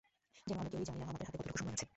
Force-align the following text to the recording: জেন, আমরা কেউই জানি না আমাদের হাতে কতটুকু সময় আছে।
জেন, 0.47 0.57
আমরা 0.59 0.69
কেউই 0.71 0.87
জানি 0.89 0.97
না 0.99 1.03
আমাদের 1.07 1.25
হাতে 1.27 1.37
কতটুকু 1.39 1.59
সময় 1.61 1.73
আছে। 1.77 1.85